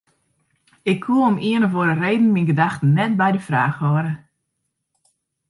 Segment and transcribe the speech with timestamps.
[0.91, 4.13] Ik koe om ien of oare reden myn gedachten net by de fraach hâlde.